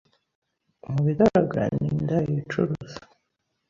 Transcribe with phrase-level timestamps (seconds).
[0.91, 2.97] Mu bigaragara ni indaya yicuruza